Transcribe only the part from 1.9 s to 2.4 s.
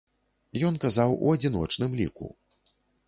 ліку.